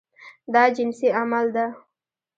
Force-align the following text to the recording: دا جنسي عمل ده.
دا 0.53 0.63
جنسي 0.75 1.07
عمل 1.19 1.45
ده. 1.55 1.65